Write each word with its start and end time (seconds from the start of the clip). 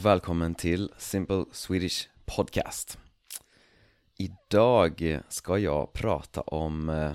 och 0.00 0.06
välkommen 0.06 0.54
till 0.54 0.92
Simple 0.98 1.44
Swedish 1.52 2.08
Podcast. 2.24 2.98
Idag 4.18 5.20
ska 5.28 5.58
jag 5.58 5.92
prata 5.92 6.40
om 6.40 6.88
eh, 6.88 7.14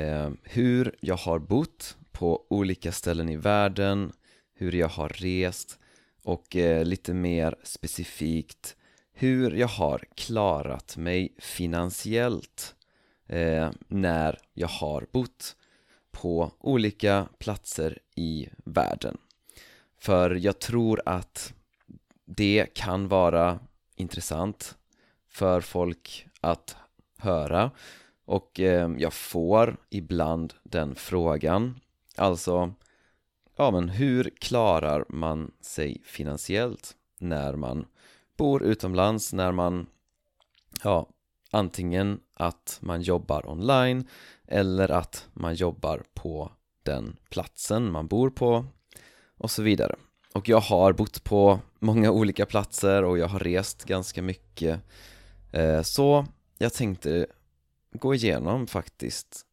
eh, 0.00 0.30
hur 0.42 0.94
jag 1.00 1.16
har 1.16 1.38
bott 1.38 1.96
på 2.12 2.46
olika 2.50 2.92
ställen 2.92 3.28
i 3.28 3.36
världen, 3.36 4.12
hur 4.54 4.72
jag 4.72 4.88
har 4.88 5.08
rest 5.08 5.78
och 6.22 6.56
eh, 6.56 6.84
lite 6.84 7.14
mer 7.14 7.56
specifikt 7.62 8.76
hur 9.12 9.50
jag 9.50 9.68
har 9.68 10.04
klarat 10.14 10.96
mig 10.96 11.34
finansiellt 11.38 12.74
eh, 13.26 13.70
när 13.88 14.38
jag 14.54 14.68
har 14.68 15.06
bott 15.12 15.56
på 16.10 16.52
olika 16.58 17.28
platser 17.38 17.98
i 18.14 18.48
världen. 18.64 19.16
För 19.98 20.30
jag 20.30 20.58
tror 20.58 21.02
att 21.06 21.54
det 22.36 22.66
kan 22.74 23.08
vara 23.08 23.58
intressant 23.96 24.76
för 25.28 25.60
folk 25.60 26.26
att 26.40 26.76
höra 27.18 27.70
och 28.24 28.60
eh, 28.60 28.90
jag 28.98 29.12
får 29.12 29.76
ibland 29.90 30.54
den 30.62 30.94
frågan 30.94 31.80
Alltså, 32.20 32.74
ja 33.56 33.70
men 33.70 33.88
hur 33.88 34.30
klarar 34.38 35.04
man 35.08 35.50
sig 35.60 36.02
finansiellt 36.04 36.96
när 37.18 37.56
man 37.56 37.86
bor 38.36 38.62
utomlands, 38.62 39.32
när 39.32 39.52
man, 39.52 39.86
ja, 40.84 41.08
antingen 41.50 42.20
att 42.34 42.78
man 42.82 43.02
jobbar 43.02 43.50
online 43.50 44.08
eller 44.46 44.90
att 44.90 45.28
man 45.32 45.54
jobbar 45.54 46.02
på 46.14 46.52
den 46.82 47.16
platsen 47.30 47.92
man 47.92 48.06
bor 48.06 48.30
på 48.30 48.66
och 49.36 49.50
så 49.50 49.62
vidare. 49.62 49.96
Och 50.34 50.48
jag 50.48 50.60
har 50.60 50.92
bott 50.92 51.24
på 51.24 51.60
många 51.78 52.10
olika 52.10 52.46
platser 52.46 53.04
och 53.04 53.18
jag 53.18 53.28
har 53.28 53.38
rest 53.38 53.84
ganska 53.84 54.22
mycket. 54.22 54.80
Eh, 55.52 55.82
så 55.82 56.26
jag 56.58 56.74
tänkte 56.74 57.26
gå 57.92 58.14
igenom 58.14 58.66
faktiskt 58.66 59.46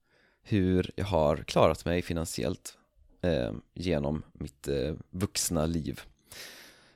hur 0.44 0.92
jag 0.96 1.06
har 1.06 1.38
klarat 1.38 1.86
mig 1.86 2.02
finansiellt 2.02 2.78
eh, 3.22 3.52
genom 3.74 4.24
mitt 4.34 4.68
eh, 4.68 4.94
vuxna 5.10 5.66
liv. 5.66 6.02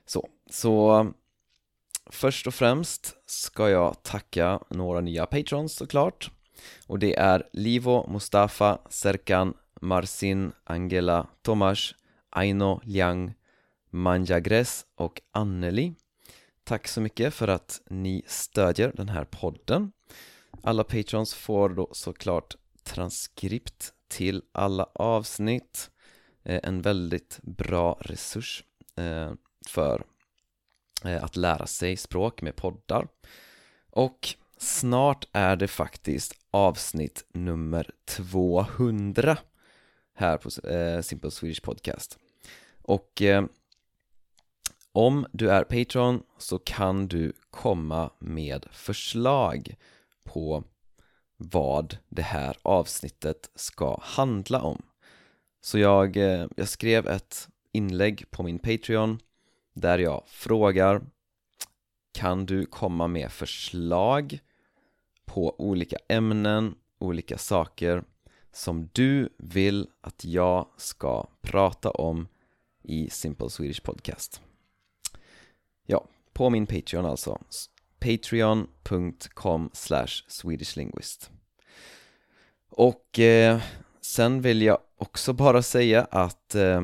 Så, 0.06 0.28
så 0.50 1.06
först 2.10 2.46
och 2.46 2.54
främst 2.54 3.16
ska 3.26 3.70
jag 3.70 4.02
tacka 4.02 4.60
några 4.68 5.00
nya 5.00 5.26
patrons 5.26 5.72
såklart. 5.72 6.30
Och 6.86 6.98
det 6.98 7.14
är 7.18 7.48
Livo, 7.52 8.10
Mustafa, 8.10 8.78
Serkan, 8.88 9.54
Marcin, 9.80 10.52
Angela, 10.64 11.26
Tomas, 11.42 11.94
Aino, 12.30 12.80
Liang, 12.84 13.34
Manjagres 13.94 14.86
och 14.94 15.20
Anneli. 15.30 15.94
Tack 16.64 16.88
så 16.88 17.00
mycket 17.00 17.34
för 17.34 17.48
att 17.48 17.80
ni 17.90 18.22
stödjer 18.26 18.92
den 18.94 19.08
här 19.08 19.24
podden. 19.24 19.92
Alla 20.62 20.84
patrons 20.84 21.34
får 21.34 21.68
då 21.68 21.88
såklart 21.92 22.56
transkript 22.82 23.92
till 24.08 24.42
alla 24.52 24.84
avsnitt. 24.94 25.90
Eh, 26.44 26.60
en 26.62 26.82
väldigt 26.82 27.38
bra 27.42 27.98
resurs 28.00 28.64
eh, 28.96 29.32
för 29.68 30.04
eh, 31.04 31.24
att 31.24 31.36
lära 31.36 31.66
sig 31.66 31.96
språk 31.96 32.42
med 32.42 32.56
poddar. 32.56 33.08
Och 33.90 34.28
snart 34.56 35.24
är 35.32 35.56
det 35.56 35.68
faktiskt 35.68 36.34
avsnitt 36.50 37.24
nummer 37.34 37.90
200 38.04 39.38
här 40.14 40.36
på 40.38 40.50
Simple 41.02 41.30
Swedish 41.30 41.62
Podcast. 41.62 42.18
Och 42.82 43.22
om 44.92 45.26
du 45.32 45.50
är 45.50 45.64
Patreon 45.64 46.22
så 46.38 46.58
kan 46.58 47.08
du 47.08 47.32
komma 47.50 48.10
med 48.18 48.66
förslag 48.72 49.74
på 50.24 50.64
vad 51.36 51.96
det 52.08 52.22
här 52.22 52.56
avsnittet 52.62 53.50
ska 53.54 54.00
handla 54.02 54.62
om. 54.62 54.82
Så 55.60 55.78
jag, 55.78 56.16
eh, 56.16 56.46
jag 56.56 56.68
skrev 56.68 57.08
ett 57.08 57.48
inlägg 57.72 58.30
på 58.30 58.42
min 58.42 58.58
Patreon 58.58 59.18
där 59.74 59.98
jag 59.98 60.22
frågar 60.26 61.02
Kan 62.14 62.46
du 62.46 62.66
komma 62.66 63.08
med 63.08 63.32
förslag 63.32 64.38
på 65.24 65.60
olika 65.60 65.96
ämnen, 66.08 66.74
olika 66.98 67.38
saker 67.38 68.04
som 68.52 68.88
du 68.92 69.28
vill 69.38 69.88
att 70.00 70.24
jag 70.24 70.66
ska 70.76 71.26
prata 71.40 71.90
om 71.90 72.28
i 72.82 73.10
Simple 73.10 73.50
Swedish 73.50 73.82
Podcast? 73.82 74.40
Ja, 75.86 76.04
på 76.32 76.50
min 76.50 76.66
Patreon 76.66 77.06
alltså. 77.06 77.38
Patreon.com 77.98 79.70
swedishlinguist. 80.26 81.30
Och 82.68 83.18
eh, 83.18 83.60
sen 84.00 84.40
vill 84.40 84.62
jag 84.62 84.78
också 84.96 85.32
bara 85.32 85.62
säga 85.62 86.06
att 86.10 86.54
eh, 86.54 86.82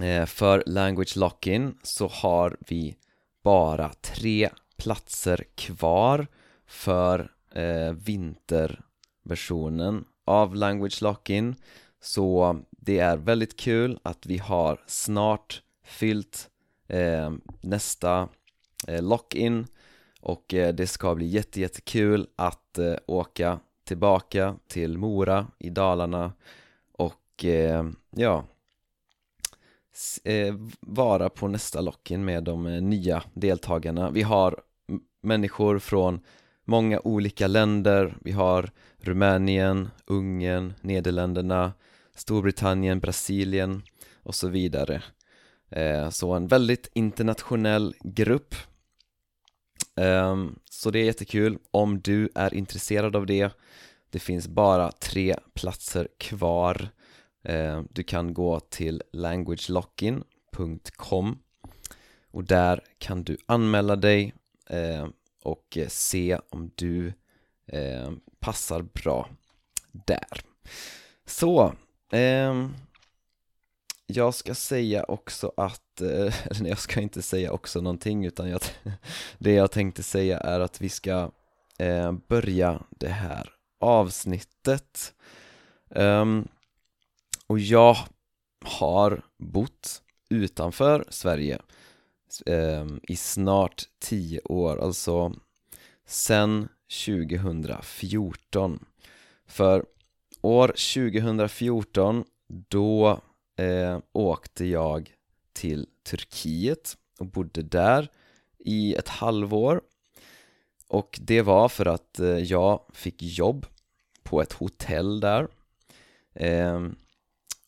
eh, 0.00 0.26
för 0.26 0.62
Language 0.66 1.16
Lock-In 1.16 1.78
så 1.82 2.08
har 2.08 2.56
vi 2.60 2.96
bara 3.42 3.92
tre 3.92 4.50
platser 4.76 5.44
kvar 5.54 6.26
för 6.66 7.32
eh, 7.54 7.92
vinterversionen 7.92 10.04
av 10.24 10.54
Language 10.54 11.02
Lock-In. 11.02 11.54
Så 12.00 12.60
det 12.70 12.98
är 12.98 13.16
väldigt 13.16 13.60
kul 13.60 13.98
att 14.02 14.26
vi 14.26 14.38
har 14.38 14.84
snart 14.86 15.62
fyllt 15.84 16.50
eh, 16.88 17.32
nästa 17.60 18.28
eh, 18.88 19.02
lock-in. 19.02 19.66
Och 20.20 20.54
eh, 20.54 20.74
det 20.74 20.86
ska 20.86 21.14
bli 21.14 21.26
jättejättekul 21.26 22.26
att 22.36 22.78
eh, 22.78 22.94
åka 23.06 23.60
tillbaka 23.84 24.56
till 24.66 24.98
Mora 24.98 25.46
i 25.58 25.70
Dalarna 25.70 26.32
och 26.92 27.44
eh, 27.44 27.88
ja 28.10 28.44
eh, 30.24 30.54
vara 30.80 31.28
på 31.28 31.48
nästa 31.48 31.80
lock-in 31.80 32.24
med 32.24 32.44
de 32.44 32.66
eh, 32.66 32.82
nya 32.82 33.22
deltagarna. 33.34 34.10
Vi 34.10 34.22
har 34.22 34.60
människor 35.22 35.78
från 35.78 36.20
många 36.64 37.00
olika 37.04 37.46
länder. 37.46 38.16
Vi 38.20 38.30
har 38.32 38.70
Rumänien, 38.96 39.88
Ungern, 40.06 40.74
Nederländerna, 40.80 41.72
Storbritannien, 42.14 43.00
Brasilien 43.00 43.82
och 44.22 44.34
så 44.34 44.48
vidare. 44.48 45.02
Eh, 45.70 46.10
så 46.10 46.32
en 46.32 46.46
väldigt 46.46 46.90
internationell 46.94 47.94
grupp. 48.00 48.54
Ehm, 49.96 50.58
så 50.70 50.90
det 50.90 50.98
är 50.98 51.04
jättekul. 51.04 51.58
Om 51.70 52.00
du 52.00 52.28
är 52.34 52.54
intresserad 52.54 53.16
av 53.16 53.26
det 53.26 53.52
Det 54.10 54.18
finns 54.18 54.48
bara 54.48 54.92
tre 54.92 55.36
platser 55.54 56.08
kvar. 56.18 56.88
Ehm, 57.44 57.88
du 57.90 58.02
kan 58.02 58.34
gå 58.34 58.60
till 58.60 59.02
languagelockin.com 59.12 61.38
och 62.30 62.44
där 62.44 62.84
kan 62.98 63.22
du 63.22 63.36
anmäla 63.46 63.96
dig 63.96 64.34
eh, 64.70 65.06
och 65.42 65.78
eh, 65.78 65.88
se 65.88 66.38
om 66.50 66.70
du 66.74 67.12
passar 68.40 68.82
bra 68.82 69.28
där. 69.92 70.40
Så, 71.26 71.72
ehm, 72.12 72.74
jag 74.10 74.34
ska 74.34 74.54
säga 74.54 75.04
också 75.04 75.52
att, 75.56 76.00
eh, 76.00 76.46
eller 76.46 76.60
nej 76.60 76.68
jag 76.68 76.78
ska 76.78 77.00
inte 77.00 77.22
säga 77.22 77.52
också 77.52 77.80
någonting 77.80 78.24
utan 78.24 78.48
jag, 78.48 78.60
det 79.38 79.52
jag 79.52 79.70
tänkte 79.70 80.02
säga 80.02 80.38
är 80.38 80.60
att 80.60 80.80
vi 80.80 80.88
ska 80.88 81.30
eh, 81.78 82.12
börja 82.12 82.82
det 82.90 83.08
här 83.08 83.50
avsnittet. 83.80 85.14
Um, 85.90 86.48
Och 87.46 87.58
jag 87.58 87.96
har 88.64 89.22
bott 89.38 90.02
utanför 90.30 91.04
Sverige 91.08 91.58
um, 92.46 93.00
i 93.02 93.16
snart 93.16 93.82
tio 93.98 94.40
år, 94.40 94.78
alltså 94.84 95.32
sen 96.06 96.68
2014 97.06 98.84
För 99.46 99.84
år 100.42 100.68
2014 100.68 102.24
då 102.48 103.20
eh, 103.58 103.98
åkte 104.12 104.64
jag 104.64 105.14
till 105.52 105.86
Turkiet 106.02 106.96
och 107.18 107.26
bodde 107.26 107.62
där 107.62 108.10
i 108.58 108.94
ett 108.94 109.08
halvår. 109.08 109.80
Och 110.88 111.18
det 111.22 111.42
var 111.42 111.68
för 111.68 111.86
att 111.86 112.18
eh, 112.18 112.38
jag 112.38 112.80
fick 112.92 113.22
jobb 113.22 113.66
på 114.22 114.42
ett 114.42 114.52
hotell 114.52 115.20
där. 115.20 115.48
Eh, 116.34 116.88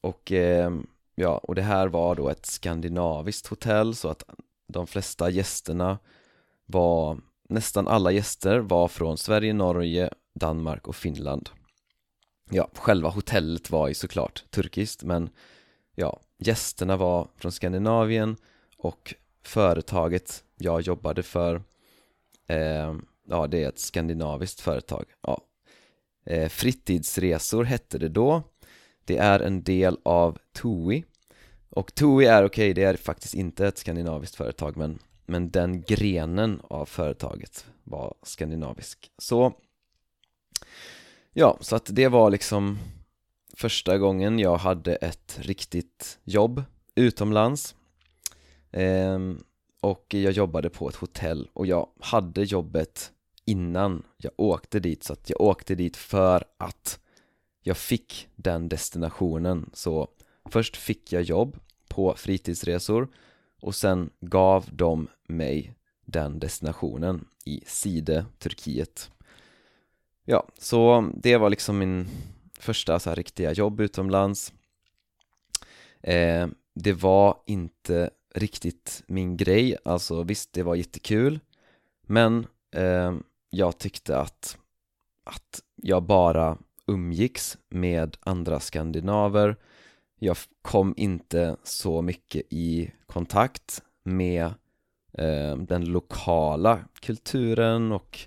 och 0.01 0.33
eh, 0.33 0.71
ja, 1.15 1.39
och 1.39 1.55
det 1.55 1.63
här 1.63 1.89
var 1.89 2.15
då 2.15 2.29
ett 2.29 2.47
skandinaviskt 2.47 3.47
hotell 3.47 3.95
så 3.95 4.09
att 4.09 4.23
de 4.69 4.87
flesta 4.87 5.31
gästerna 5.31 5.99
var 6.67 7.19
nästan 7.49 7.89
alla 7.89 8.11
gäster 8.11 8.59
var 8.59 8.89
från 8.89 9.19
Sverige, 9.19 9.53
Norge, 9.53 10.11
Danmark 10.35 10.89
och 10.89 10.97
Finland. 10.97 11.51
Ja, 12.51 12.69
själva 12.75 13.09
hotellet 13.09 13.71
var 13.71 13.89
ju 13.89 13.95
såklart 13.95 14.45
turkiskt 14.51 15.03
men 15.03 15.31
ja, 16.01 16.21
gästerna 16.39 16.97
var 16.97 17.29
från 17.37 17.53
Skandinavien 17.53 18.37
och 18.77 19.15
företaget 19.43 20.45
jag 20.57 20.81
jobbade 20.81 21.23
för 21.23 21.63
eh, 22.47 22.95
Ja, 23.31 23.47
det 23.47 23.65
är 23.65 23.69
ett 23.69 23.79
skandinaviskt 23.79 24.61
företag. 24.61 25.05
Ja. 25.23 25.45
eh, 26.25 26.49
Fritidsresor 26.49 27.65
hette 27.65 27.99
det 27.99 28.09
då. 28.09 28.43
Det 29.05 29.17
är 29.17 29.41
en 29.41 29.63
del 29.63 29.99
av 30.03 30.39
TUI. 30.53 31.05
Och 31.71 31.95
TUI 31.95 32.27
är 32.27 32.45
okej, 32.45 32.47
okay, 32.47 32.73
det 32.73 32.83
är 32.83 32.97
faktiskt 32.97 33.35
inte 33.35 33.67
ett 33.67 33.79
skandinaviskt 33.79 34.37
företag 34.37 34.77
men, 34.77 34.99
men 35.27 35.51
den 35.51 35.83
grenen 35.83 36.61
av 36.65 36.87
företaget 36.87 37.67
var 37.85 38.15
skandinavisk. 38.23 39.11
Så 39.19 39.53
Ja, 41.33 41.59
så 41.61 41.77
att 41.77 41.89
det 41.91 42.09
var 42.09 42.31
liksom 42.31 42.79
första 43.55 43.99
gången 43.99 44.39
jag 44.39 44.57
hade 44.57 44.95
ett 44.95 45.39
riktigt 45.43 46.19
jobb 46.25 46.63
utomlands. 46.95 47.75
Ehm, 48.73 49.43
och 49.81 50.15
jag 50.15 50.33
jobbade 50.33 50.71
på 50.71 50.89
ett 50.89 50.97
hotell 50.97 51.49
och 51.53 51.67
jag 51.67 51.89
hade 52.01 52.43
jobbet 52.43 53.13
innan 53.45 54.03
jag 54.17 54.33
åkte 54.37 54.81
dit 54.81 55.05
så 55.05 55.13
att 55.13 55.31
jag 55.31 55.41
åkte 55.41 55.75
dit 55.75 55.97
för 55.97 56.45
att 56.59 57.01
jag 57.63 57.77
fick 57.77 58.29
den 58.37 58.69
destinationen. 58.69 59.71
Så 59.73 60.09
först 60.45 60.77
fick 60.77 61.13
jag 61.13 61.23
jobb 61.23 61.59
på 61.89 62.15
fritidsresor 62.17 63.09
och 63.61 63.75
sen 63.75 64.11
gav 64.21 64.69
de 64.73 65.09
mig 65.29 65.75
den 66.05 66.39
destinationen 66.39 67.29
i 67.45 67.63
Side, 67.67 68.25
Turkiet. 68.39 69.11
Ja, 70.25 70.47
så 70.59 71.11
det 71.15 71.37
var 71.37 71.51
liksom 71.51 71.79
min 71.79 72.09
första 72.61 72.99
så 72.99 73.11
här 73.11 73.17
riktiga 73.17 73.53
jobb 73.53 73.81
utomlands. 73.81 74.53
Eh, 76.03 76.49
Det 76.75 76.93
var 76.93 77.37
inte 77.47 78.11
riktigt 78.35 79.03
min 79.07 79.37
grej, 79.37 79.77
alltså 79.85 80.23
visst 80.23 80.53
det 80.53 80.63
var 80.63 80.75
jättekul 80.75 81.41
Men 82.07 82.47
eh, 82.77 83.13
jag 83.51 83.79
tyckte 83.79 84.19
att, 84.19 84.59
att 85.25 85.63
jag 85.77 86.03
bara 86.03 86.59
umgicks 86.87 87.59
med 87.69 88.17
andra 88.21 88.61
skandinaver. 88.61 89.57
Jag 90.19 90.37
kom 90.63 90.95
inte 90.97 91.57
så 91.63 92.03
mycket 92.03 92.43
i 92.51 92.91
kontakt 93.07 93.83
med 94.03 94.45
eh, 95.13 95.57
den 95.57 95.85
lokala 95.85 96.85
kulturen 97.01 97.93
och 97.93 98.19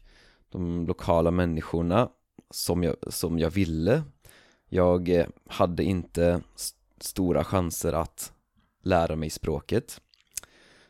de 0.49 0.85
lokala 0.87 1.31
människorna 1.31 2.09
som 2.49 2.83
jag, 2.83 2.95
som 3.07 3.39
jag 3.39 3.49
ville. 3.49 4.03
Jag 4.73 5.09
eh, 5.09 5.25
hade 5.47 5.83
inte 5.83 6.41
st 6.55 6.77
stora 6.97 7.43
chanser 7.43 7.93
att 7.93 8.33
lära 8.83 9.15
mig 9.15 9.29
språket. 9.29 10.01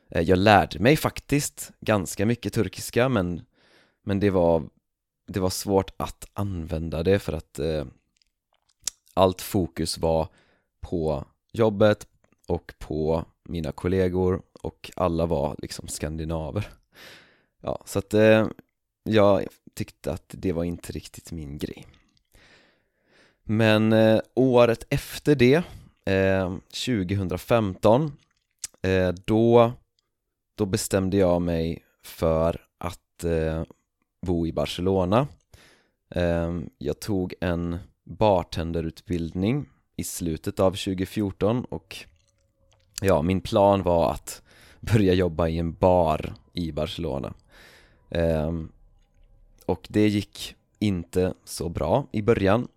Eh, 0.09 0.21
jag 0.21 0.37
lärde 0.37 0.79
mig 0.79 0.97
faktiskt 0.97 1.71
ganska 1.79 2.25
mycket 2.25 2.53
turkiska 2.53 3.09
men, 3.09 3.41
men 4.03 4.19
det 4.19 4.29
var 4.29 4.63
det 5.27 5.39
var 5.39 5.49
svårt 5.49 5.91
att 5.97 6.29
använda 6.33 7.03
det 7.03 7.19
för 7.19 7.33
att 7.33 7.59
eh, 7.59 7.85
allt 9.13 9.41
fokus 9.41 9.97
var 9.97 10.27
på 10.81 11.25
jobbet 11.51 12.07
och 12.47 12.73
på 12.79 13.25
mina 13.43 13.71
kollegor 13.71 14.41
och 14.61 14.91
alla 14.95 15.25
var 15.25 15.55
liksom 15.57 15.87
skandinaver. 15.87 16.67
Ja, 17.61 17.83
så 17.85 17.99
att 17.99 18.13
eh, 18.13 18.47
jag 19.03 19.47
tyckte 19.73 20.11
att 20.11 20.25
det 20.37 20.51
var 20.51 20.63
inte 20.63 20.91
riktigt 20.91 21.31
min 21.31 21.57
grej. 21.57 21.87
Men 23.43 23.93
eh, 23.93 24.19
året 24.35 24.85
efter 24.89 25.35
det, 25.35 25.63
eh, 26.05 26.55
2015 26.85 28.11
eh, 28.81 29.09
då, 29.25 29.71
då 30.57 30.65
bestämde 30.65 31.17
jag 31.17 31.41
mig 31.41 31.83
för 32.03 32.61
att 32.77 33.23
eh, 33.23 33.63
bo 34.25 34.47
i 34.47 34.53
Barcelona. 34.53 35.27
Eh, 36.09 36.59
Jag 36.77 36.99
tog 36.99 37.33
en 37.41 37.77
bartenderutbildning 38.03 39.69
i 39.95 40.03
slutet 40.03 40.59
av 40.59 40.71
2014 40.71 41.65
och 41.65 41.97
ja, 43.01 43.21
min 43.21 43.41
plan 43.41 43.83
var 43.83 44.11
att 44.11 44.41
börja 44.79 45.13
jobba 45.13 45.47
i 45.47 45.57
en 45.57 45.73
bar 45.73 46.33
i 46.53 46.71
Barcelona. 46.71 47.33
Eh, 48.09 48.51
och 49.65 49.87
det 49.89 50.07
gick 50.07 50.55
inte 50.79 51.33
så 51.43 51.69
bra 51.69 52.07
i 52.11 52.21
början. 52.21 52.67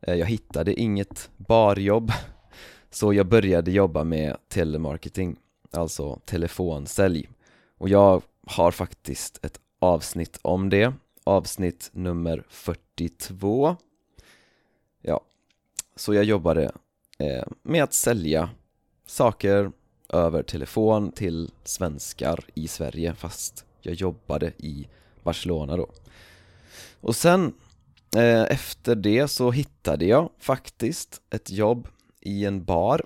Eh, 0.00 0.14
jag 0.14 0.26
hittade 0.26 0.80
inget 0.80 1.30
barjobb 1.36 2.12
så 2.90 3.12
jag 3.12 3.26
började 3.26 3.70
jobba 3.70 4.04
med 4.04 4.36
telemarketing, 4.48 5.36
alltså 5.70 6.20
telefonsälj. 6.24 7.28
Och 7.78 7.88
jag 7.88 8.22
har 8.46 8.70
faktiskt 8.70 9.44
ett 9.44 9.60
avsnitt 9.78 10.38
om 10.42 10.70
det, 10.70 10.92
avsnitt 11.24 11.90
nummer 11.92 12.44
42 12.48 13.76
Ja, 15.02 15.20
så 15.96 16.14
jag 16.14 16.24
jobbade 16.24 16.72
eh, 17.18 17.44
med 17.62 17.82
att 17.82 17.94
sälja 17.94 18.50
saker 19.06 19.72
över 20.08 20.42
telefon 20.42 21.12
till 21.12 21.50
svenskar 21.64 22.44
i 22.54 22.68
Sverige 22.68 23.14
fast 23.14 23.64
jag 23.80 23.94
jobbade 23.94 24.52
i 24.58 24.88
Barcelona 25.22 25.76
då. 25.76 25.88
Och 27.00 27.16
sen 27.16 27.52
Eh, 28.16 28.42
efter 28.42 28.94
det 28.94 29.28
så 29.28 29.50
hittade 29.50 30.06
jag 30.06 30.30
faktiskt 30.38 31.22
ett 31.30 31.50
jobb 31.50 31.88
i 32.20 32.44
en 32.44 32.64
bar 32.64 33.04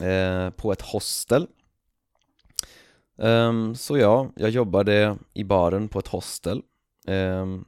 eh, 0.00 0.50
på 0.50 0.72
ett 0.72 0.82
hostel. 0.82 1.46
Ehm, 3.18 3.74
så 3.74 3.98
ja, 3.98 4.30
jag 4.36 4.50
jobbade 4.50 5.18
i 5.34 5.44
baren 5.44 5.88
på 5.88 5.98
ett 5.98 6.08
hostel. 6.08 6.62
Ehm, 7.06 7.64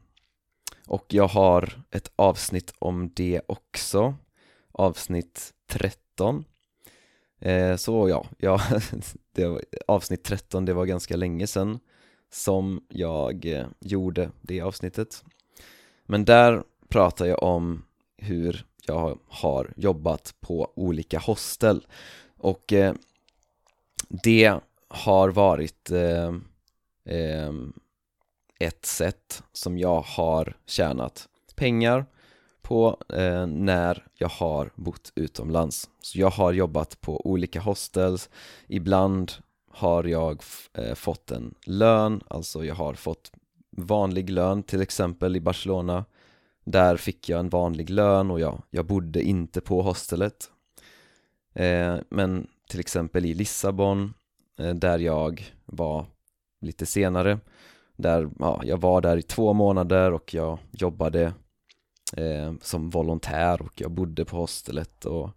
och 0.86 1.06
jag 1.08 1.28
har 1.28 1.82
ett 1.90 2.12
avsnitt 2.16 2.72
om 2.78 3.12
det 3.14 3.40
också. 3.46 4.14
Avsnitt 4.72 5.54
13 5.68 6.44
eh, 7.40 7.76
Så 7.76 8.08
ja, 8.08 8.26
ja 8.38 8.60
det 9.34 9.46
var, 9.46 9.62
avsnitt 9.86 10.24
13 10.24 10.64
det 10.64 10.74
var 10.74 10.86
ganska 10.86 11.16
länge 11.16 11.46
sedan 11.46 11.78
som 12.32 12.86
jag 12.88 13.46
gjorde 13.80 14.30
det 14.40 14.60
avsnittet. 14.60 15.24
Men 16.06 16.24
där 16.24 16.62
pratar 16.94 17.26
jag 17.26 17.42
om 17.42 17.84
hur 18.16 18.66
jag 18.86 19.18
har 19.28 19.72
jobbat 19.76 20.34
på 20.40 20.72
olika 20.74 21.18
hostel. 21.18 21.86
Och 22.38 22.72
eh, 22.72 22.94
det 24.08 24.54
har 24.88 25.28
varit 25.28 25.90
eh, 25.90 26.28
eh, 27.14 27.52
ett 28.58 28.86
sätt 28.86 29.42
som 29.52 29.78
jag 29.78 30.00
har 30.00 30.56
tjänat 30.66 31.28
pengar 31.56 32.06
på 32.62 32.96
eh, 33.08 33.46
när 33.46 34.06
jag 34.14 34.28
har 34.28 34.70
bott 34.74 35.12
utomlands. 35.14 35.90
Så 36.00 36.18
jag 36.18 36.30
har 36.30 36.52
jobbat 36.52 37.00
på 37.00 37.26
olika 37.26 37.60
hostels. 37.60 38.30
Ibland 38.66 39.32
har 39.70 40.04
jag 40.04 40.42
eh, 40.74 40.94
fått 40.94 41.30
en 41.30 41.54
lön, 41.66 42.20
alltså 42.28 42.64
jag 42.64 42.74
har 42.74 42.94
fått 42.94 43.32
vanlig 43.76 44.30
lön 44.30 44.62
till 44.62 44.80
exempel 44.80 45.36
i 45.36 45.40
Barcelona. 45.40 46.04
Där 46.64 46.96
fick 46.96 47.28
jag 47.28 47.40
en 47.40 47.48
vanlig 47.48 47.90
lön 47.90 48.30
och 48.30 48.40
jag, 48.40 48.62
jag 48.70 48.86
bodde 48.86 49.22
inte 49.22 49.60
på 49.60 49.82
hostelet 49.82 50.50
eh, 51.54 51.96
Men 52.08 52.46
till 52.68 52.80
exempel 52.80 53.26
i 53.26 53.34
Lissabon 53.34 54.14
eh, 54.58 54.74
där 54.74 54.98
jag 54.98 55.44
var 55.64 56.06
lite 56.60 56.86
senare 56.86 57.38
Där, 57.96 58.30
ja, 58.38 58.60
jag 58.64 58.80
var 58.80 59.00
där 59.00 59.16
i 59.16 59.22
två 59.22 59.52
månader 59.52 60.12
och 60.12 60.34
jag 60.34 60.58
jobbade 60.70 61.32
eh, 62.16 62.52
som 62.60 62.90
volontär 62.90 63.62
och 63.62 63.80
jag 63.80 63.90
bodde 63.90 64.24
på 64.24 64.36
hostelet 64.36 65.04
och, 65.04 65.30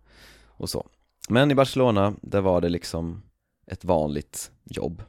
och 0.46 0.70
så. 0.70 0.88
Men 1.30 1.52
i 1.52 1.56
Barcelona, 1.56 2.14
där 2.22 2.42
var 2.42 2.62
det 2.62 2.70
liksom 2.70 3.24
ett 3.68 3.86
vanligt 3.86 4.52
jobb. 4.64 5.04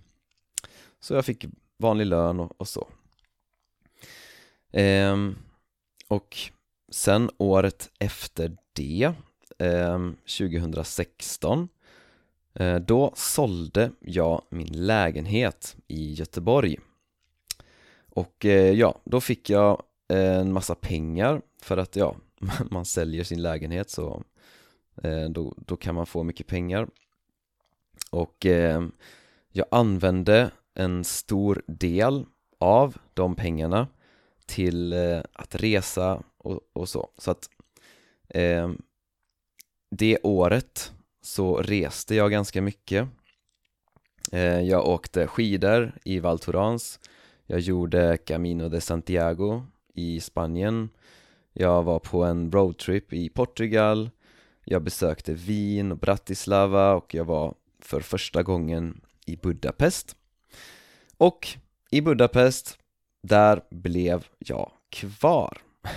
Så 1.00 1.14
jag 1.14 1.24
fick 1.24 1.44
vanlig 1.78 2.06
lön 2.06 2.40
och, 2.40 2.60
och 2.60 2.68
så. 2.68 2.88
Ehm, 4.72 5.36
och 6.08 6.36
sen 6.88 7.30
året 7.38 7.90
efter 7.98 8.56
det, 8.72 9.12
ehm, 9.58 10.16
2016 10.38 11.68
eh, 12.54 12.76
Då 12.76 13.12
sålde 13.14 13.90
jag 14.00 14.42
min 14.48 14.86
lägenhet 14.86 15.76
i 15.88 16.12
Göteborg. 16.12 16.76
Och 18.10 18.44
eh, 18.44 18.72
ja, 18.72 19.00
då 19.04 19.20
fick 19.20 19.50
jag 19.50 19.82
eh, 20.08 20.38
en 20.38 20.52
massa 20.52 20.74
pengar 20.74 21.42
för 21.62 21.76
att 21.76 21.96
ja, 21.96 22.16
man 22.70 22.84
säljer 22.84 23.24
sin 23.24 23.42
lägenhet 23.42 23.90
så 23.90 24.22
då, 25.30 25.54
då 25.56 25.76
kan 25.76 25.94
man 25.94 26.06
få 26.06 26.22
mycket 26.22 26.46
pengar. 26.46 26.88
Och 28.10 28.46
ehm, 28.46 28.92
jag 29.52 29.66
använde 29.70 30.50
en 30.74 31.04
stor 31.04 31.62
del 31.66 32.26
av 32.58 32.96
de 33.14 33.34
pengarna 33.34 33.88
till 34.48 34.92
eh, 34.92 35.20
att 35.32 35.54
resa 35.54 36.22
och, 36.38 36.60
och, 36.72 36.88
så. 36.88 37.10
Så 37.18 37.30
att 37.30 37.50
eh, 38.28 38.70
det 39.90 40.18
året 40.22 40.92
så 41.22 41.56
reste 41.56 42.14
jag 42.14 42.30
ganska 42.30 42.62
mycket. 42.62 43.08
eh, 44.32 44.60
Jag 44.60 44.86
åkte 44.88 45.26
skidor 45.26 45.92
i 46.04 46.20
Val 46.20 46.38
Thorens 46.38 47.00
Jag 47.46 47.60
gjorde 47.60 48.16
Camino 48.16 48.68
de 48.68 48.80
Santiago 48.80 49.62
i 49.94 50.20
Spanien 50.20 50.88
Jag 51.52 51.82
var 51.82 51.98
på 51.98 52.24
en 52.24 52.52
roadtrip 52.52 53.12
i 53.12 53.28
Portugal 53.28 54.10
Jag 54.64 54.82
besökte 54.82 55.34
Wien 55.34 55.92
och 55.92 55.98
Bratislava 55.98 56.94
och 56.94 57.14
jag 57.14 57.24
var 57.24 57.54
för 57.80 58.00
första 58.00 58.42
gången 58.42 59.00
i 59.26 59.36
Budapest 59.36 60.16
Och 61.16 61.48
i 61.90 62.00
Budapest, 62.00 62.77
där 63.22 63.62
blev 63.70 64.26
jag 64.38 64.70
kvar. 64.90 65.58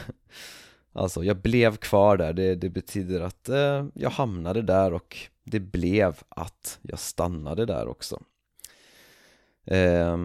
Alltså, 0.94 1.24
jag 1.24 1.38
blev 1.38 1.78
kvar 1.78 2.18
där, 2.18 2.34
det, 2.34 2.56
det 2.56 2.70
betyder 2.70 3.22
att 3.22 3.50
eh, 3.50 3.86
jag 3.94 4.10
hamnade 4.10 4.62
där 4.62 4.94
och 4.94 5.18
det 5.44 5.60
blev 5.60 6.20
att 6.30 6.80
jag 6.82 7.00
stannade 7.00 7.66
där 7.66 7.88
också. 7.88 8.22
Eh, 9.66 10.18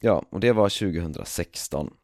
Ja, 0.00 0.24
och 0.30 0.40
det 0.40 0.52
var 0.52 0.68
2016 0.68 1.94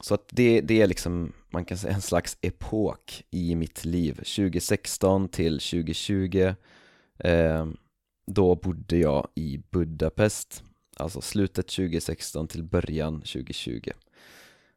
Så 0.00 0.14
att 0.14 0.28
det, 0.30 0.60
det 0.60 0.82
är 0.82 0.86
liksom, 0.86 1.32
man 1.50 1.64
kan 1.64 1.78
säga 1.78 1.94
en 1.94 2.02
slags 2.02 2.38
epok 2.40 3.24
i 3.30 3.54
mitt 3.54 3.84
liv. 3.84 4.14
2016 4.14 5.28
till 5.28 5.52
2020 5.52 6.54
eh, 7.18 7.66
Då 8.26 8.54
bodde 8.54 8.96
jag 8.96 9.28
i 9.34 9.62
Budapest. 9.70 10.64
Alltså 10.96 11.20
slutet 11.20 11.68
2016 11.68 12.48
till 12.48 12.62
början 12.62 13.14
2020 13.20 13.90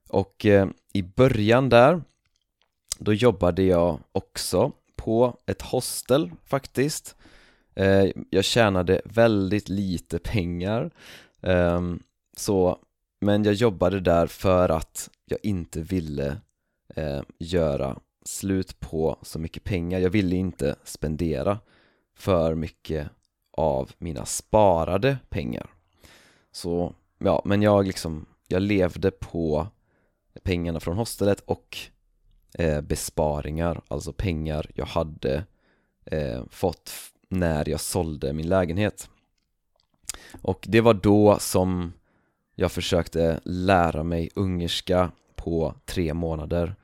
Och 0.10 0.46
eh, 0.46 0.68
i 0.94 1.04
början 1.04 1.70
där 1.70 2.02
då 3.00 3.14
jobbade 3.14 3.64
jag 3.64 4.00
också 4.12 4.72
på 4.96 5.38
ett 5.46 5.62
hostel 5.62 6.32
faktiskt. 6.46 7.16
Eh, 7.76 8.06
Jag 8.30 8.46
tjänade 8.46 9.02
väldigt 9.06 9.70
lite 9.70 10.20
pengar 10.20 10.92
eh, 11.42 11.82
så, 12.38 12.80
Men 13.22 13.44
jag 13.44 13.54
jobbade 13.54 14.00
där 14.00 14.28
för 14.28 14.70
att 14.70 15.10
jag 15.26 15.40
inte 15.44 15.82
ville 15.82 16.38
eh, 16.96 17.22
göra 17.40 18.00
slut 18.26 18.80
på 18.80 19.18
så 19.22 19.40
mycket 19.40 19.64
pengar. 19.64 20.00
Jag 20.00 20.10
ville 20.10 20.36
inte 20.36 20.76
spendera 20.84 21.60
för 22.18 22.56
mycket 22.56 23.10
av 23.58 23.92
mina 23.98 24.26
sparade 24.26 25.18
pengar. 25.30 25.75
Så, 26.56 26.96
ja, 27.18 27.42
men 27.46 27.62
jag 27.62 27.88
liksom, 27.88 28.26
jag 28.48 28.62
levde 28.62 29.12
på 29.12 29.68
pengarna 30.44 30.80
från 30.80 30.98
hostelet 30.98 31.40
och 31.40 31.78
eh, 32.54 32.82
besparingar, 32.82 33.82
alltså 33.88 34.14
pengar 34.14 34.72
jag 34.74 34.86
hade 34.86 35.46
eh, 36.06 36.44
fått 36.50 36.92
när 37.30 37.70
jag 37.70 37.80
sålde 37.80 38.34
min 38.34 38.48
lägenhet. 38.48 39.10
Och 40.42 40.66
det 40.68 40.82
var 40.82 40.94
då 40.94 41.38
som 41.40 41.94
jag 42.56 42.72
försökte 42.72 43.40
lära 43.44 44.04
mig 44.04 44.30
ungerska 44.36 45.12
på 45.36 45.76
tre 45.86 46.14
månader. 46.14 46.76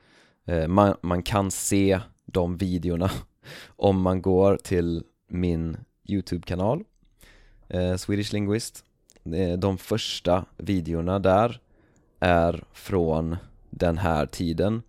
Eh, 0.44 0.68
man, 0.68 0.96
man 1.02 1.22
kan 1.22 1.50
se 1.50 2.00
de 2.24 2.56
videorna 2.56 3.10
om 3.66 4.00
man 4.00 4.22
går 4.22 4.56
till 4.56 5.04
min 5.28 5.76
YouTube-kanal 6.08 6.84
eh, 7.68 7.96
Swedish 7.96 8.32
Linguist. 8.32 8.84
eh, 8.84 8.91
Eh, 9.24 9.58
de 9.58 9.78
första 9.78 10.44
videorna 10.56 11.18
där 11.18 11.60
är 12.20 12.64
från 12.72 13.36
den 13.70 13.98
här 13.98 14.26
tiden 14.26 14.82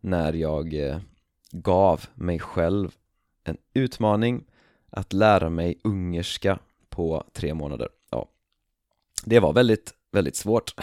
när 0.00 0.32
jag 0.32 0.74
eh, 0.74 0.98
gav 1.50 2.04
mig 2.14 2.38
själv 2.38 2.94
en 3.44 3.56
utmaning 3.74 4.44
att 4.90 5.12
lära 5.12 5.50
mig 5.50 5.80
ungerska 5.84 6.58
på 6.88 7.24
tre 7.32 7.54
månader 7.54 7.88
ja. 8.10 8.28
Det 9.24 9.40
var 9.40 9.52
väldigt, 9.52 9.94
väldigt 10.12 10.36
svårt 10.36 10.74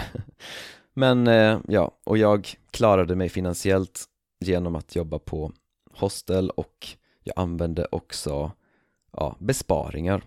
Men 0.94 1.28
eh, 1.28 1.60
ja, 1.68 1.92
och 2.04 2.18
jag 2.18 2.50
klarade 2.72 3.16
mig 3.16 3.30
finansiellt 3.30 4.06
genom 4.40 4.76
att 4.76 4.96
jobba 4.96 5.20
på 5.20 5.52
hostel 5.92 6.50
och 6.50 6.88
jag 7.24 7.34
använde 7.40 7.88
också 7.92 8.52
ja, 9.12 9.36
besparingar 9.40 10.24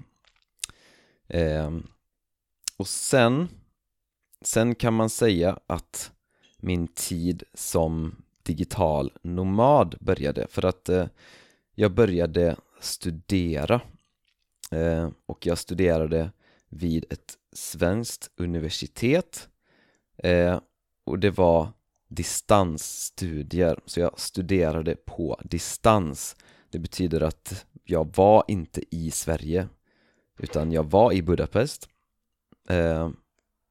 ehm, 1.28 1.87
och 2.85 2.88
sen 2.88 3.49
Sen 4.41 4.75
kan 4.75 4.95
man 4.95 5.11
säga 5.11 5.59
att 5.67 6.12
min 6.59 6.88
tid 6.88 7.43
som 7.55 8.23
digital 8.43 9.12
nomad 9.23 9.97
började. 10.00 10.47
För 10.50 10.64
att 10.64 10.88
eh, 10.88 11.07
jag 11.75 11.95
började 11.95 12.57
studera 12.81 13.81
eh, 14.71 15.11
och 15.26 15.47
jag 15.47 15.59
studerade 15.59 16.31
vid 16.69 17.05
ett 17.11 17.35
svenskt 17.53 18.31
universitet 18.37 19.49
eh, 20.17 20.61
och 21.05 21.19
det 21.19 21.31
var 21.31 21.69
distansstudier. 22.09 23.81
Så 23.87 24.00
jag 24.00 24.21
studerade 24.21 24.97
på 24.97 25.41
distans. 25.45 26.37
Det 26.71 26.79
betyder 26.79 27.21
att 27.21 27.67
jag 27.85 28.17
var 28.17 28.45
inte 28.49 28.97
i 28.97 29.11
Sverige 29.11 29.69
utan 30.38 30.73
jag 30.73 30.91
var 30.91 31.12
i 31.12 31.23
Budapest 31.23 31.88
eh, 32.68 33.11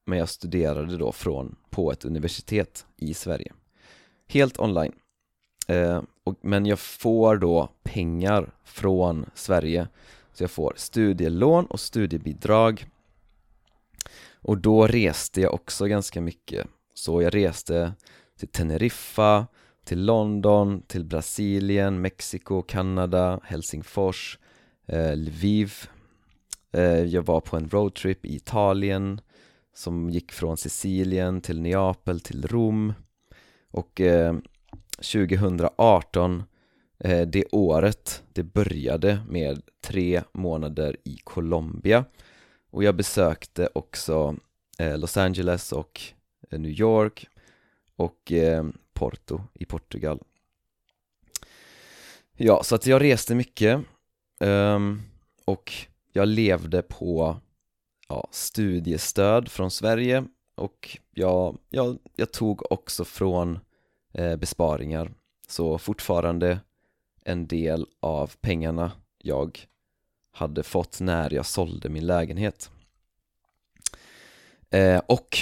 men 0.05 0.19
jag 0.19 0.29
studerade 0.29 0.97
då 0.97 1.11
från 1.11 1.55
på 1.69 1.91
ett 1.91 2.05
universitet 2.05 2.85
i 2.97 3.13
Sverige. 3.13 3.53
Helt 4.27 4.59
online. 4.59 4.93
Eh, 5.67 6.01
och, 6.23 6.35
Men 6.41 6.65
jag 6.65 6.79
får 6.79 7.37
då 7.37 7.69
pengar 7.83 8.51
från 8.63 9.25
Sverige. 9.33 9.87
Så 10.33 10.43
jag 10.43 10.51
får 10.51 10.73
studielån 10.75 11.65
och 11.65 11.79
studiebidrag. 11.79 12.87
Och 14.33 14.57
då 14.57 14.87
reste 14.87 15.41
jag 15.41 15.53
också 15.53 15.85
ganska 15.85 16.21
mycket. 16.21 16.67
Så 16.93 17.21
jag 17.21 17.35
reste 17.35 17.93
till 18.39 18.47
Teneriffa, 18.47 19.47
till 19.83 20.05
London, 20.05 20.81
till 20.81 21.03
Brasilien, 21.03 22.01
Mexiko, 22.01 22.61
Kanada, 22.61 23.39
Helsingfors, 23.43 24.39
eh, 24.87 25.15
Lviv. 25.15 25.73
Eh, 26.73 27.03
jag 27.03 27.25
var 27.25 27.41
på 27.41 27.57
en 27.57 27.69
roadtrip 27.69 28.25
i 28.25 28.35
Italien 28.35 29.21
som 29.73 30.09
gick 30.09 30.31
från 30.31 30.57
Sicilien 30.57 31.41
till 31.41 31.61
Neapel 31.61 32.19
till 32.19 32.47
Rom. 32.47 32.93
Och 33.71 34.01
eh, 34.01 34.35
2018, 34.97 36.43
eh, 36.99 37.27
det 37.27 37.45
året, 37.51 38.23
det 38.33 38.43
började 38.43 39.19
med 39.29 39.61
tre 39.81 40.21
månader 40.31 40.97
i 41.03 41.17
Colombia. 41.23 42.05
Och 42.69 42.83
jag 42.83 42.95
besökte 42.95 43.69
också 43.73 44.35
Los 44.97 45.17
Angeles 45.17 45.71
och 45.71 46.01
New 46.49 46.71
York 46.71 47.27
och 47.95 48.31
Porto 48.93 49.41
i 49.53 49.65
Portugal. 49.65 50.19
Ja, 52.37 52.63
så 52.63 52.75
att 52.75 52.85
jag 52.85 53.01
reste 53.01 53.35
mycket 53.35 53.81
ehm, 54.39 55.01
och 55.45 55.73
jag 56.13 56.27
levde 56.27 56.81
på 56.81 57.37
ja, 58.07 58.27
studiestöd 58.31 59.49
från 59.49 59.71
Sverige 59.71 60.23
och 60.55 60.97
jag, 61.13 61.57
jag, 61.69 61.97
jag 62.15 62.31
tog 62.31 62.71
också 62.71 63.05
från 63.05 63.59
eh, 64.13 64.35
besparingar. 64.35 65.11
Så 65.47 65.77
fortfarande 65.77 66.59
en 67.25 67.47
del 67.47 67.87
av 67.99 68.31
pengarna 68.41 68.91
jag 69.17 69.59
hade 70.31 70.63
fått 70.63 70.99
när 70.99 71.33
jag 71.33 71.45
sålde 71.45 71.89
min 71.89 72.05
lägenhet. 72.05 72.71
Eh, 74.69 75.01
och 75.07 75.37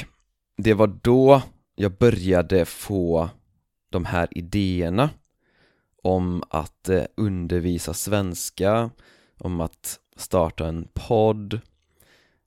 det 0.58 0.74
var 0.74 0.88
då 0.88 1.42
jag 1.76 1.98
började 1.98 2.66
få 2.66 3.30
de 3.90 4.06
här 4.06 4.28
idéerna 4.32 5.10
om 6.04 6.44
att 6.50 6.90
eh, 6.90 7.04
undervisa 7.16 7.94
svenska, 7.94 8.90
om 9.44 9.62
att 9.62 10.00
starta 10.16 10.68
en 10.68 10.88
podd 10.94 11.60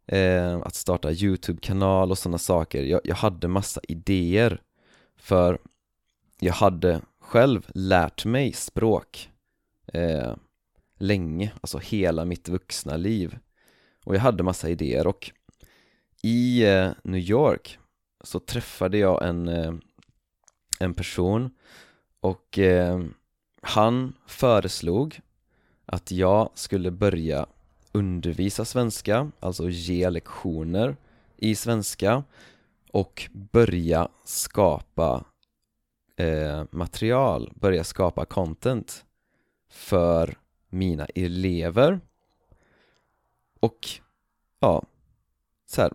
eh, 0.06 0.56
att 0.56 0.74
starta 0.74 1.12
YouTube-kanal 1.12 2.10
och 2.10 2.18
sådana 2.18 2.38
saker. 2.38 2.82
Jag, 2.82 3.00
jag 3.04 3.16
hade 3.16 3.48
massa 3.48 3.80
idéer 3.88 4.60
för 5.16 5.58
jag 6.40 6.54
hade 6.54 7.00
själv 7.20 7.66
lärt 7.74 8.24
mig 8.24 8.52
språk 8.52 9.30
eh, 9.92 10.34
länge, 10.98 11.52
alltså 11.60 11.78
hela 11.78 12.24
mitt 12.24 12.48
vuxna 12.48 12.96
liv. 12.96 13.38
Och 14.04 14.14
jag 14.14 14.20
hade 14.20 14.42
massa 14.42 14.68
idéer 14.68 15.06
och 15.06 15.30
i 16.22 16.64
eh, 16.64 16.90
New 17.02 17.20
York 17.20 17.78
så 18.24 18.40
träffade 18.40 18.98
jag 18.98 19.28
en, 19.28 19.48
eh, 19.48 19.74
en 20.80 20.94
person 20.94 21.50
och 22.20 22.58
eh, 22.58 23.00
han 23.62 24.12
föreslog 24.26 25.20
att 25.86 26.10
jag 26.10 26.50
skulle 26.54 26.90
börja 26.90 27.46
undervisa 27.92 28.64
svenska, 28.64 29.30
alltså 29.40 29.70
ge 29.70 30.10
lektioner 30.10 30.96
i 31.36 31.54
svenska 31.54 32.24
och 32.90 33.28
börja 33.32 34.08
skapa 34.24 35.24
eh, 36.16 36.64
material, 36.70 37.52
börja 37.54 37.84
skapa 37.84 38.24
content 38.24 39.04
för 39.70 40.38
mina 40.68 41.04
elever. 41.04 42.00
Och 43.60 43.88
ja, 44.60 44.82
så 45.66 45.82
här, 45.82 45.92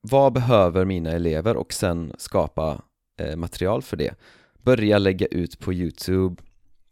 vad 0.00 0.32
behöver 0.32 0.84
mina 0.84 1.10
elever 1.10 1.56
och 1.56 1.72
sen 1.72 2.12
skapa 2.18 2.82
eh, 3.16 3.36
material 3.36 3.82
för 3.82 3.96
det? 3.96 4.14
Börja 4.62 4.98
lägga 4.98 5.26
ut 5.26 5.58
på 5.58 5.72
Youtube 5.72 6.42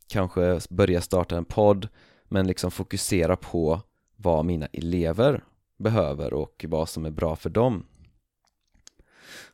kanske 0.09 0.61
börja 0.71 1.01
starta 1.01 1.37
en 1.37 1.45
podd 1.45 1.89
men 2.29 2.47
liksom 2.47 2.71
fokusera 2.71 3.37
på 3.37 3.81
vad 4.17 4.45
mina 4.45 4.67
elever 4.67 5.45
behöver 5.77 6.35
och 6.35 6.65
vad 6.69 6.89
som 6.89 7.05
är 7.05 7.11
bra 7.11 7.37
för 7.37 7.51
dem. 7.51 7.87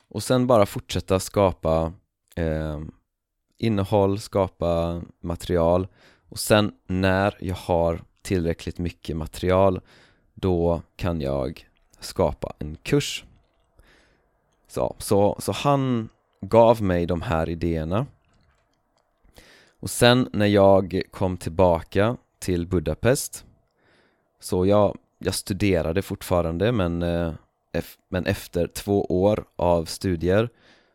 Och 0.08 0.22
sen 0.22 0.46
bara 0.46 0.66
fortsätta 0.66 1.20
skapa 1.20 1.92
eh, 2.36 2.80
innehåll, 3.58 4.18
skapa 4.18 5.02
material. 5.20 5.88
Och 6.28 6.38
sen 6.38 6.72
när 6.86 7.36
jag 7.40 7.54
har 7.54 8.02
tillräckligt 8.22 8.78
mycket 8.78 9.16
material 9.16 9.80
då 10.34 10.82
kan 10.96 11.20
jag 11.20 11.68
skapa 12.00 12.52
en 12.58 12.76
kurs. 12.76 13.24
Så, 14.68 14.96
så, 14.98 15.36
så 15.38 15.52
han 15.52 16.08
gav 16.40 16.82
mig 16.82 17.06
de 17.06 17.22
här 17.22 17.48
idéerna 17.48 18.06
och 19.80 19.90
sen 19.90 20.28
när 20.32 20.46
jag 20.46 21.02
kom 21.10 21.36
tillbaka 21.36 22.16
till 22.38 22.66
Budapest 22.66 23.44
så 24.40 24.66
jag, 24.66 24.98
jag 25.18 25.34
studerade 25.34 26.02
fortfarande 26.02 26.72
men, 26.72 27.02
eh, 27.02 27.32
men 28.08 28.26
efter 28.26 28.66
två 28.66 29.04
år 29.04 29.44
av 29.56 29.84
studier 29.84 30.48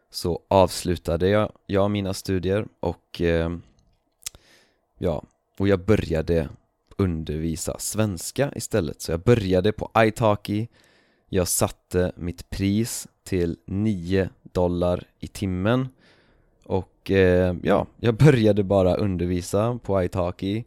så 0.09 0.39
avslutade 0.47 1.29
jag, 1.29 1.51
jag 1.65 1.91
mina 1.91 2.13
studier 2.13 2.67
och 2.79 3.21
eh, 3.21 3.57
ja, 4.97 5.23
och 5.57 5.67
jag 5.67 5.85
började 5.85 6.49
undervisa 6.97 7.79
svenska 7.79 8.51
istället. 8.55 9.01
Så 9.01 9.11
jag 9.11 9.19
började 9.19 9.71
på 9.71 9.91
italki 9.95 10.67
jag 11.29 11.47
satte 11.47 12.11
mitt 12.15 12.49
pris 12.49 13.07
till 13.23 13.57
9 13.65 14.29
dollar 14.41 15.03
i 15.19 15.27
timmen 15.27 15.87
och 16.65 17.11
eh, 17.11 17.55
ja, 17.63 17.87
jag 17.99 18.15
började 18.17 18.63
bara 18.63 18.95
undervisa 18.95 19.79
på 19.83 20.03
italki 20.03 20.65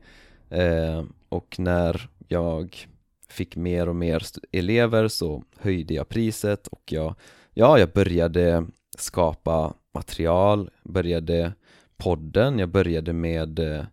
eh, 0.50 1.04
och 1.28 1.56
när 1.58 2.08
jag 2.28 2.88
fick 3.28 3.56
mer 3.56 3.88
och 3.88 3.96
mer 3.96 4.22
elever 4.52 5.08
så 5.08 5.42
höjde 5.58 5.94
jag 5.94 6.08
priset 6.08 6.66
och 6.66 6.92
jag, 6.92 7.14
ja, 7.54 7.78
jag 7.78 7.92
började 7.92 8.66
skapa 8.98 9.74
material, 9.94 10.70
började 10.82 11.52
podden, 11.96 12.58
jag 12.58 12.68
började 12.68 13.12
med 13.12 13.58
eh, 13.58 13.84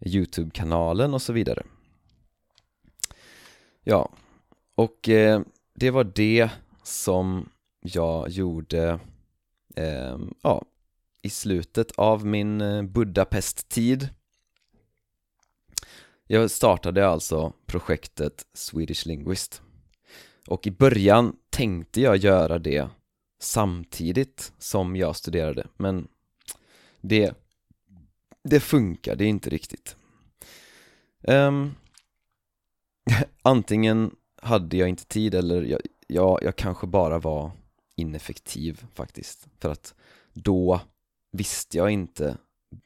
Youtube-kanalen 0.00 1.14
och 1.14 1.22
så 1.22 1.32
vidare. 1.32 1.62
Ja, 3.84 4.10
och 4.74 5.08
eh, 5.08 5.40
det 5.74 5.90
var 5.90 6.04
det 6.04 6.50
som 6.82 7.48
jag 7.80 8.28
gjorde 8.28 9.00
eh, 9.76 10.18
ja, 10.42 10.64
i 11.22 11.30
slutet 11.30 11.92
av 11.92 12.26
min 12.26 12.60
eh, 12.60 12.82
Budapest-tid. 12.82 14.08
Jag 16.26 16.50
startade 16.50 17.08
alltså 17.08 17.52
projektet 17.66 18.46
Swedish 18.54 19.06
Linguist. 19.06 19.62
Och 20.46 20.66
i 20.66 20.70
början 20.70 21.36
tänkte 21.50 22.00
jag 22.00 22.16
göra 22.16 22.58
det 22.58 22.88
samtidigt 23.40 24.52
som 24.58 24.96
jag 24.96 25.16
studerade 25.16 25.66
men 25.76 26.08
det, 27.00 27.34
det 28.44 28.60
funkade 28.60 29.24
inte 29.24 29.50
riktigt. 29.50 29.96
Um, 31.22 31.74
Antingen 33.42 34.16
hade 34.42 34.76
jag 34.76 34.88
inte 34.88 35.06
tid 35.06 35.34
eller 35.34 35.62
jag, 35.62 35.80
jag, 36.06 36.38
jag 36.42 36.56
kanske 36.56 36.86
bara 36.86 37.18
var 37.18 37.50
ineffektiv 37.96 38.86
faktiskt 38.94 39.48
för 39.60 39.70
att 39.70 39.94
då 40.32 40.80
visste 41.30 41.76
jag 41.76 41.90
inte 41.90 42.36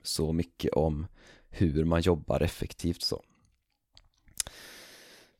så 0.03 0.33
mycket 0.33 0.73
om 0.73 1.07
hur 1.51 1.85
man 1.85 2.01
jobbar 2.01 2.41
effektivt 2.41 3.03
så. 3.03 3.23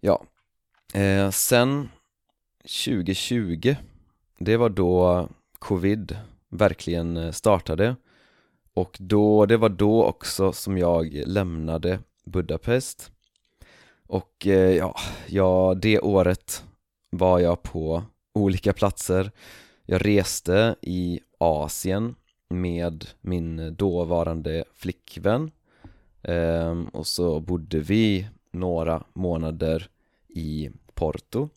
Ja, 0.01 0.25
eh, 0.95 1.31
sen 1.31 1.89
2020 2.63 3.77
det 4.39 4.57
var 4.57 4.69
då 4.69 5.29
covid 5.59 6.17
verkligen 6.49 7.17
eh, 7.17 7.33
startade. 7.33 7.97
Och 8.75 8.97
då, 9.01 9.47
det 9.47 9.57
var 9.57 9.69
då 9.69 10.05
också 10.05 10.53
som 10.53 10.79
jag 10.79 11.13
lämnade 11.27 12.01
Budapest. 12.25 13.13
Och 14.07 14.47
eh, 14.47 14.77
ja, 14.77 14.97
ja, 15.27 15.75
det 15.83 16.01
året 16.01 16.65
var 17.11 17.39
jag 17.39 17.63
på 17.63 18.03
olika 18.35 18.73
platser. 18.73 19.31
Jag 19.87 20.07
reste 20.07 20.77
i 20.81 21.21
Asien 21.39 22.15
med 22.53 23.07
min 23.21 23.75
dåvarande 23.75 24.65
flickvän. 24.75 25.51
Ehm, 26.23 26.89
och 26.89 27.07
så 27.07 27.41
bodde 27.41 27.79
vi 27.79 28.29
några 28.51 29.05
månader 29.13 29.89
i 30.29 30.71
Porto. 30.95 31.49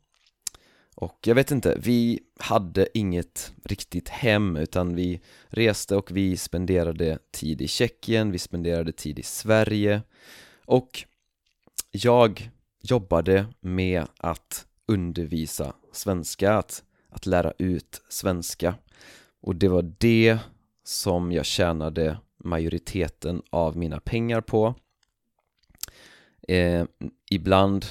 Och 0.96 1.20
jag 1.26 1.36
vet 1.36 1.52
inte, 1.52 1.78
vi 1.80 2.20
hade 2.40 2.88
inget 2.98 3.54
riktigt 3.64 4.10
hem 4.10 4.56
utan 4.56 4.96
vi 4.96 5.22
reste 5.48 5.96
och 5.96 6.12
vi 6.12 6.38
spenderade 6.38 7.20
tid 7.32 7.62
i 7.62 7.68
Tjeckien, 7.68 8.32
vi 8.32 8.40
spenderade 8.40 8.92
tid 8.92 9.20
i 9.20 9.24
Sverige. 9.24 10.02
Och 10.66 11.04
jag 11.92 12.50
jobbade 12.82 13.46
med 13.60 14.06
att 14.18 14.66
undervisa 14.86 15.74
svenska, 15.92 16.54
att, 16.54 16.84
att 17.10 17.26
lära 17.26 17.54
ut 17.58 18.02
svenska. 18.10 18.76
Och 19.42 19.56
det 19.56 19.68
var 19.68 19.94
det 19.98 20.38
som 20.88 21.32
jag 21.32 21.46
tjänade 21.46 22.18
majoriteten 22.38 23.42
av 23.50 23.78
mina 23.78 24.00
pengar 24.00 24.42
på 24.42 24.76
eh, 26.48 26.86
Ibland 27.32 27.86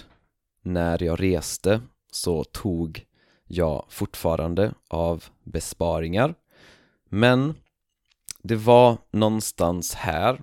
när 0.62 1.02
jag 1.02 1.22
reste 1.22 1.80
så 2.10 2.44
tog 2.44 3.06
jag 3.46 3.86
fortfarande 3.88 4.74
av 4.88 5.24
besparingar 5.42 6.34
men 7.04 7.54
det 8.42 8.56
var 8.56 8.98
någonstans 9.10 9.94
här 9.94 10.42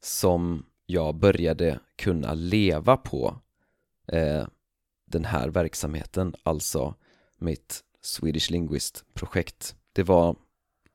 som 0.00 0.66
jag 0.86 1.14
började 1.14 1.80
kunna 1.96 2.34
leva 2.34 2.96
på 2.96 3.36
eh, 4.06 4.46
den 5.06 5.24
här 5.24 5.48
verksamheten, 5.48 6.34
alltså 6.42 6.94
mitt 7.38 7.84
Swedish 8.00 8.50
Linguist-projekt. 8.50 9.76
Det 9.92 10.02
var 10.02 10.36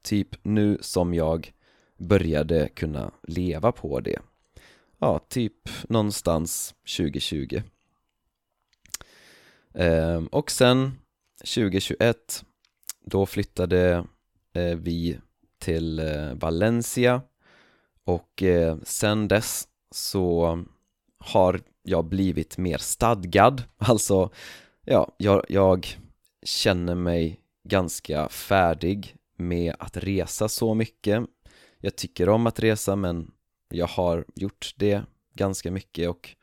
typ 0.08 0.36
nu 0.44 0.78
som 0.82 1.14
jag 1.14 1.54
började 1.98 2.70
kunna 2.70 3.12
leva 3.24 3.72
på 3.72 4.00
det. 4.00 4.20
Ja, 5.00 5.20
typ 5.20 5.70
någonstans 5.90 6.76
2020. 6.98 7.62
Eh, 9.74 10.24
och 10.32 10.52
sen 10.52 11.00
2021 11.40 12.46
då 13.06 13.26
flyttade 13.26 14.06
eh, 14.54 14.78
vi 14.78 15.20
till 15.60 16.00
eh, 16.00 16.34
Valencia 16.34 17.22
och 18.04 18.44
eh, 18.44 18.78
sen 18.84 19.28
dess 19.28 19.68
så 19.92 20.60
har 21.18 21.62
jag 21.84 22.06
blivit 22.06 22.58
mer 22.58 22.78
stadgad, 22.78 23.64
alltså 23.78 24.30
ja, 24.86 25.16
jag, 25.18 25.46
jag 25.50 25.88
känner 26.44 26.96
mig 26.96 27.40
ganska 27.64 28.30
färdig 28.30 29.17
med 29.38 29.76
att 29.80 29.98
resa 29.98 30.50
så 30.50 30.74
mycket. 30.74 31.24
Jag 31.80 31.96
tycker 31.96 32.30
om 32.30 32.48
att 32.48 32.60
resa 32.60 32.96
men 32.96 33.32
jag 33.70 33.88
har 33.88 34.26
gjort 34.36 34.74
det 34.78 35.02
ganska 35.34 35.72
mycket 35.72 36.10
och 36.10 36.36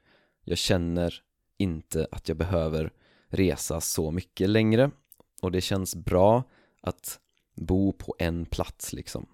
jag 0.45 0.59
känner 0.59 1.23
inte 1.59 2.07
att 2.11 2.29
jag 2.29 2.37
behöver 2.37 2.93
resa 3.29 3.81
så 3.81 4.11
mycket 4.11 4.51
längre. 4.51 4.91
Och 5.43 5.53
det 5.53 5.61
känns 5.61 5.97
bra 5.97 6.45
att 6.81 7.21
bo 7.55 7.93
på 7.93 8.15
en 8.19 8.47
plats 8.47 8.93
liksom. 8.93 9.27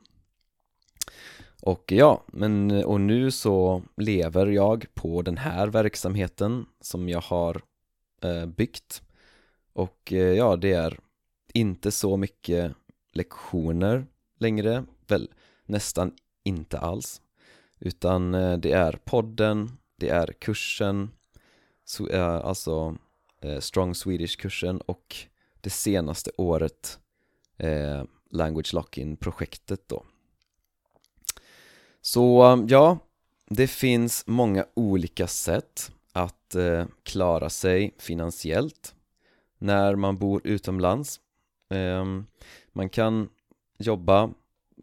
Och 1.62 1.92
ja, 1.92 2.24
men 2.26 2.84
och 2.84 3.00
nu 3.00 3.30
så 3.30 3.82
lever 3.96 4.46
jag 4.46 4.86
på 4.94 5.22
den 5.22 5.36
här 5.36 5.68
verksamheten 5.68 6.66
som 6.80 7.08
jag 7.08 7.20
har 7.20 7.62
eh, 8.22 8.46
byggt. 8.46 9.02
Och 9.72 10.12
eh, 10.12 10.36
ja, 10.36 10.56
det 10.56 10.72
är 10.72 10.98
inte 11.54 11.90
så 11.90 12.16
mycket 12.16 12.72
lektioner 13.12 14.06
längre, 14.38 14.84
väl 15.06 15.30
nästan 15.66 16.12
inte 16.44 16.78
alls. 16.78 17.22
Utan 17.78 18.34
eh, 18.34 18.56
det 18.56 18.72
är 18.72 18.92
podden, 19.04 19.78
det 19.96 20.08
är 20.08 20.26
kursen, 20.26 21.10
alltså 22.42 22.96
eh, 23.40 23.58
Strong 23.58 23.94
Swedish-kursen 23.94 24.80
och 24.80 25.16
det 25.60 25.70
senaste 25.70 26.30
året 26.36 26.98
eh, 27.56 28.02
Language 28.30 28.74
Lock-in-projektet 28.74 29.88
då. 29.88 30.04
Så 32.00 32.52
um, 32.52 32.66
ja, 32.68 32.98
det 33.46 33.66
finns 33.66 34.26
många 34.26 34.66
olika 34.74 35.26
sätt 35.26 35.92
att 36.12 36.56
klara 37.02 37.50
sig 37.50 37.94
finansiellt. 37.98 38.94
När 39.58 39.94
man 39.94 40.18
bor 40.18 40.40
utomlands 40.44 41.20
Ehm, 41.70 42.26
man 42.72 42.88
kan 42.88 43.28
jobba 43.78 44.30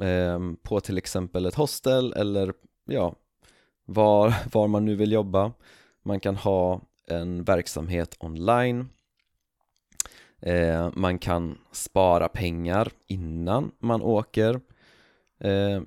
ehm, 0.02 0.58
på 0.64 0.80
till 0.80 0.98
exempel 0.98 1.46
ett 1.46 1.56
hostel 1.56 2.14
eller 2.14 2.54
ja, 2.86 3.16
var, 3.86 4.34
var 4.54 4.68
man 4.68 4.86
nu 4.86 4.96
vill 4.96 5.12
jobba. 5.12 5.52
Man 6.04 6.20
kan 6.20 6.36
ha 6.36 6.82
en 7.08 7.44
verksamhet 7.44 8.16
online. 8.20 8.90
Ehm, 10.42 10.92
man 10.96 11.20
kan 11.20 11.58
spara 11.72 12.28
pengar 12.28 12.92
innan 13.08 13.72
man 13.80 14.02
åker. 14.02 14.62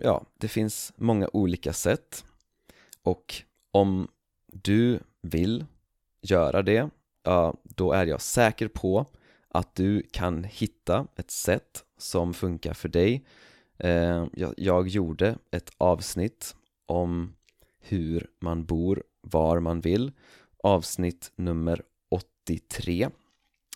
Ja, 0.00 0.22
det 0.38 0.48
finns 0.48 0.92
många 0.96 1.28
olika 1.32 1.72
sätt. 1.72 2.24
Och 3.02 3.34
om 3.70 4.08
du 4.46 5.00
vill 5.22 5.64
göra 6.22 6.62
det, 6.62 6.90
ja, 7.22 7.54
då 7.62 7.92
är 7.92 8.06
jag 8.06 8.20
säker 8.20 8.68
på 8.68 9.06
att 9.50 9.74
du 9.74 10.02
kan 10.12 10.44
hitta 10.44 11.06
ett 11.16 11.30
sätt 11.30 11.84
som 11.98 12.34
funkar 12.34 12.74
för 12.74 12.88
dig. 12.88 13.24
Eh, 13.78 14.26
jag, 14.56 14.88
gjorde 14.88 15.38
ett 15.50 15.70
avsnitt 15.78 16.56
om 16.86 17.34
hur 17.78 18.30
man 18.40 18.64
bor 18.64 19.02
var 19.20 19.60
man 19.60 19.80
vill. 19.80 20.12
Avsnitt 20.62 21.32
nummer 21.36 21.82
83 22.10 23.08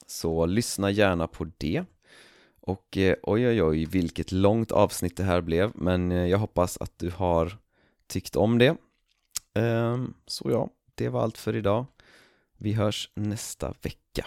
så 0.06 0.46
lyssna 0.46 0.90
gärna 0.90 1.26
på 1.26 1.46
det. 1.58 1.84
Och 2.60 2.96
eh, 2.96 3.16
oj 3.22 3.48
oj 3.48 3.62
oj 3.62 3.84
vilket 3.84 4.32
långt 4.32 4.72
avsnitt 4.72 5.16
det 5.16 5.24
här 5.24 5.40
blev 5.40 5.72
men 5.74 6.12
eh, 6.12 6.26
jag 6.26 6.38
hoppas 6.38 6.78
att 6.78 6.98
du 6.98 7.10
har 7.10 7.58
tyckt 8.06 8.36
om 8.36 8.58
det. 8.58 8.76
Ehm, 9.54 10.14
så 10.26 10.50
ja, 10.50 10.68
det 10.94 11.08
var 11.08 11.22
allt 11.22 11.38
för 11.38 11.56
idag. 11.56 11.86
Vi 12.56 12.72
hörs 12.72 13.10
nästa 13.14 13.74
vecka. 13.82 14.26